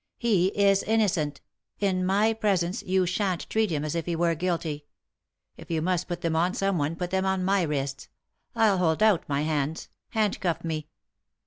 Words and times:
He 0.17 0.47
is 0.57 0.81
innocent; 0.81 1.41
in 1.79 2.03
my 2.03 2.33
presence 2.33 2.81
you 2.81 3.05
shan't 3.05 3.47
treat 3.51 3.69
him 3.69 3.85
as 3.85 3.93
if 3.93 4.07
he 4.07 4.15
were 4.15 4.33
guilty. 4.33 4.87
If 5.57 5.69
you 5.69 5.79
must 5.79 6.07
put 6.07 6.21
them 6.21 6.35
on 6.35 6.55
someone 6.55 6.95
put 6.95 7.11
them 7.11 7.27
on 7.27 7.45
my 7.45 7.61
wrists. 7.61 8.09
I'll 8.55 8.79
hold 8.79 9.03
out 9.03 9.29
my 9.29 9.43
hands; 9.43 9.89
handcuff 10.09 10.63
me." 10.63 10.87